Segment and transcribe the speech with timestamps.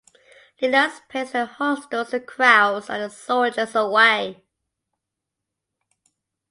[0.59, 4.43] Lillas Pastia hustles the crowds and the soldiers away.